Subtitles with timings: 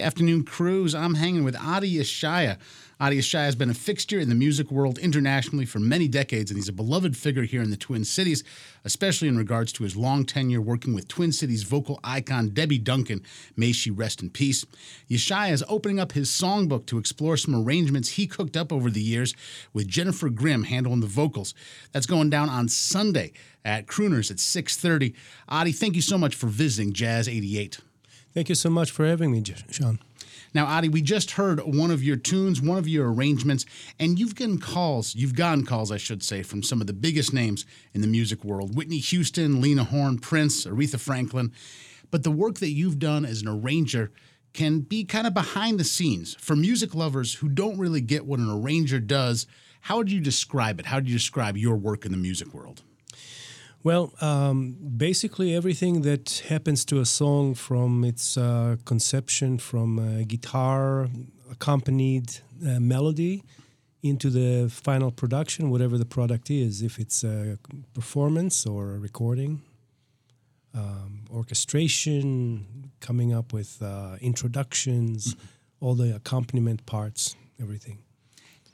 [0.00, 0.92] Afternoon Cruise.
[0.92, 2.58] I'm hanging with Adi Yeshaya.
[2.98, 6.58] Adi Yeshaya has been a fixture in the music world internationally for many decades, and
[6.58, 8.42] he's a beloved figure here in the Twin Cities,
[8.84, 13.22] especially in regards to his long tenure working with Twin Cities vocal icon Debbie Duncan.
[13.56, 14.66] May she rest in peace.
[15.08, 19.00] Yeshaya is opening up his songbook to explore some arrangements he cooked up over the
[19.00, 19.32] years
[19.72, 21.54] with Jennifer Grimm handling the vocals.
[21.92, 23.32] That's going down on Sunday
[23.64, 25.14] at Crooners at 6:30.
[25.48, 27.78] Adi, thank you so much for visiting Jazz 88.
[28.34, 30.00] Thank you so much for having me, Sean.
[30.54, 33.64] Now, Adi, we just heard one of your tunes, one of your arrangements,
[34.00, 37.32] and you've gotten calls, you've gotten calls, I should say, from some of the biggest
[37.32, 41.52] names in the music world Whitney Houston, Lena Horne, Prince, Aretha Franklin.
[42.10, 44.12] But the work that you've done as an arranger
[44.52, 46.36] can be kind of behind the scenes.
[46.40, 49.46] For music lovers who don't really get what an arranger does,
[49.82, 50.86] how would you describe it?
[50.86, 52.82] How do you describe your work in the music world?
[53.84, 60.24] Well, um, basically everything that happens to a song from its uh, conception, from a
[60.24, 61.10] guitar
[61.50, 63.44] accompanied uh, melody
[64.02, 67.58] into the final production, whatever the product is, if it's a
[67.92, 69.60] performance or a recording,
[70.72, 75.84] um, orchestration, coming up with uh, introductions, mm-hmm.
[75.84, 77.98] all the accompaniment parts, everything.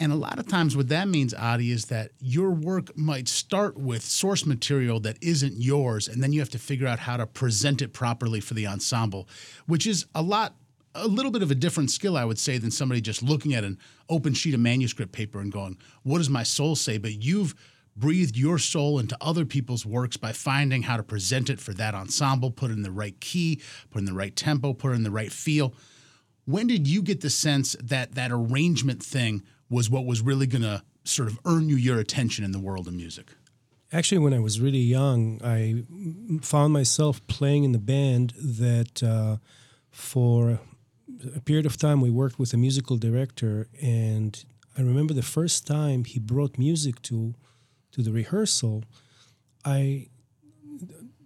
[0.00, 3.76] And a lot of times, what that means, Adi, is that your work might start
[3.76, 7.26] with source material that isn't yours, and then you have to figure out how to
[7.26, 9.28] present it properly for the ensemble,
[9.66, 10.54] which is a lot,
[10.94, 13.62] a little bit of a different skill, I would say, than somebody just looking at
[13.62, 16.96] an open sheet of manuscript paper and going, What does my soul say?
[16.96, 17.54] But you've
[17.94, 21.94] breathed your soul into other people's works by finding how to present it for that
[21.94, 25.30] ensemble, put in the right key, put in the right tempo, put in the right
[25.30, 25.74] feel.
[26.46, 30.62] When did you get the sense that that arrangement thing was what was really going
[30.62, 33.28] to sort of earn you your attention in the world of music?
[33.92, 35.84] Actually, when I was really young, I
[36.42, 39.36] found myself playing in the band that uh,
[39.90, 40.60] for
[41.34, 44.44] a period of time we worked with a musical director, and
[44.76, 47.34] I remember the first time he brought music to
[47.92, 48.84] to the rehearsal,
[49.64, 50.06] I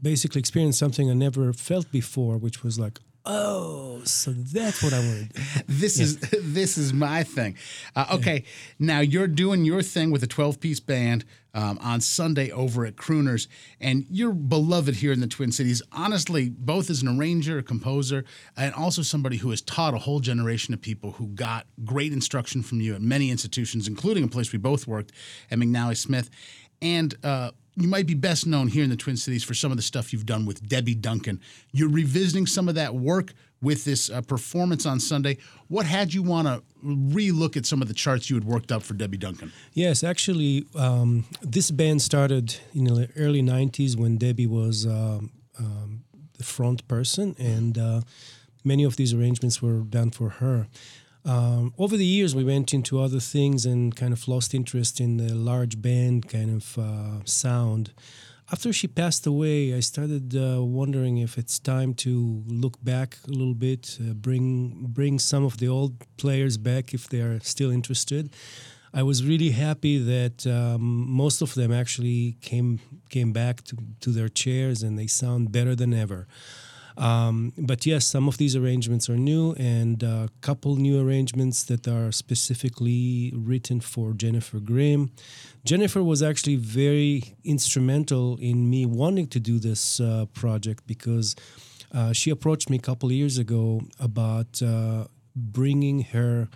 [0.00, 2.98] basically experienced something I never felt before, which was like,
[3.28, 5.32] Oh, so that's what I wanted.
[5.66, 6.04] this yeah.
[6.04, 7.56] is this is my thing.
[7.96, 8.86] Uh, okay, yeah.
[8.86, 12.94] now you're doing your thing with a 12 piece band um, on Sunday over at
[12.94, 13.48] Crooners,
[13.80, 15.82] and you're beloved here in the Twin Cities.
[15.90, 18.24] Honestly, both as an arranger, a composer,
[18.56, 22.62] and also somebody who has taught a whole generation of people who got great instruction
[22.62, 25.10] from you at many institutions, including a place we both worked
[25.50, 26.30] at McNally Smith,
[26.80, 27.14] and.
[27.24, 29.82] Uh, you might be best known here in the Twin Cities for some of the
[29.82, 31.40] stuff you've done with Debbie Duncan.
[31.72, 35.38] You're revisiting some of that work with this uh, performance on Sunday.
[35.68, 38.82] What had you want to relook at some of the charts you had worked up
[38.82, 39.52] for Debbie Duncan?
[39.72, 46.04] Yes, actually, um, this band started in the early 90s when Debbie was um, um,
[46.38, 48.00] the front person, and uh,
[48.64, 50.66] many of these arrangements were done for her.
[51.26, 55.16] Um, over the years, we went into other things and kind of lost interest in
[55.16, 57.92] the large band kind of uh, sound.
[58.52, 63.32] After she passed away, I started uh, wondering if it's time to look back a
[63.32, 67.72] little bit, uh, bring bring some of the old players back if they are still
[67.72, 68.32] interested.
[68.94, 72.78] I was really happy that um, most of them actually came
[73.10, 76.28] came back to, to their chairs and they sound better than ever.
[76.96, 81.86] Um, but yes, some of these arrangements are new, and a couple new arrangements that
[81.86, 85.10] are specifically written for Jennifer Grimm.
[85.64, 91.36] Jennifer was actually very instrumental in me wanting to do this uh, project because
[91.92, 95.04] uh, she approached me a couple years ago about uh,
[95.34, 96.48] bringing her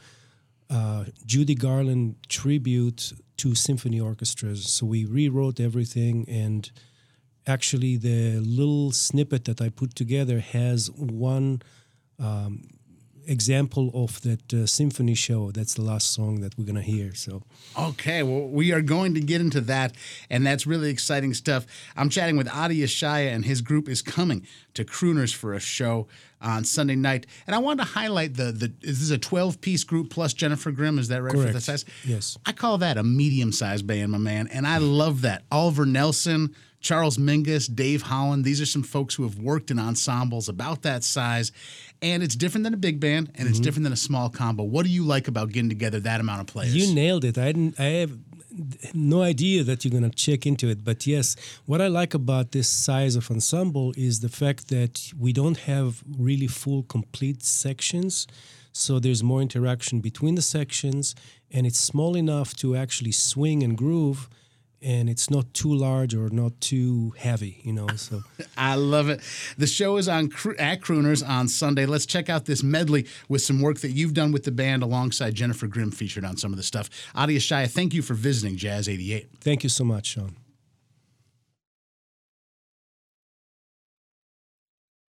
[0.70, 4.72] uh, Judy Garland tribute to symphony orchestras.
[4.72, 6.70] So we rewrote everything and
[7.46, 11.62] actually the little snippet that I put together has one
[12.18, 12.68] um,
[13.26, 15.50] example of that uh, symphony show.
[15.50, 17.14] That's the last song that we're gonna hear.
[17.14, 17.42] So
[17.78, 19.94] okay, well we are going to get into that,
[20.28, 21.66] and that's really exciting stuff.
[21.96, 26.08] I'm chatting with Adi Yeshaya, and his group is coming to Crooners for a show
[26.40, 27.26] on Sunday night.
[27.46, 30.70] And I wanted to highlight the the this is a 12 piece group plus Jennifer
[30.70, 30.98] Grimm.
[30.98, 31.48] Is that right Correct.
[31.48, 31.84] for the size?
[32.04, 32.38] Yes.
[32.46, 35.44] I call that a medium sized band, my man, and I love that.
[35.50, 36.54] Oliver Nelson.
[36.80, 38.44] Charles Mingus, Dave Holland.
[38.44, 41.52] These are some folks who have worked in ensembles about that size.
[42.02, 43.48] And it's different than a big band and mm-hmm.
[43.48, 44.62] it's different than a small combo.
[44.62, 46.74] What do you like about getting together that amount of players?
[46.74, 47.36] You nailed it.
[47.36, 48.18] I didn't I have
[48.94, 50.84] no idea that you're going to check into it.
[50.84, 51.36] But yes,
[51.66, 56.02] what I like about this size of ensemble is the fact that we don't have
[56.18, 58.26] really full, complete sections.
[58.72, 61.14] So there's more interaction between the sections,
[61.50, 64.28] and it's small enough to actually swing and groove
[64.82, 67.88] and it's not too large or not too heavy, you know.
[67.96, 68.22] So
[68.56, 69.20] I love it.
[69.58, 71.86] The show is on at Crooners on Sunday.
[71.86, 75.34] Let's check out this medley with some work that you've done with the band alongside
[75.34, 76.88] Jennifer Grimm featured on some of the stuff.
[77.14, 79.28] Adi Yeshaya, thank you for visiting Jazz 88.
[79.40, 80.36] Thank you so much, Sean.